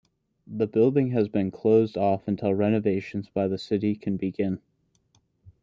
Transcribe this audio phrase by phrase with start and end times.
[0.47, 4.59] The building has been closed off until renovations by the city can begin.